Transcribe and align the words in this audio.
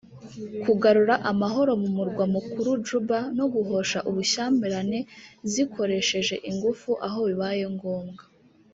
kugarura 0.63 1.15
amahoro 1.31 1.71
mu 1.81 1.89
murwa 1.97 2.25
mukuru 2.35 2.69
Juba 2.87 3.19
no 3.37 3.45
guhosha 3.53 3.99
ubushyamirane 4.09 4.99
zikoresheje 5.51 6.35
ingufu 6.49 6.89
aho 7.07 7.19
bibaye 7.29 7.65
ngombwa 7.75 8.23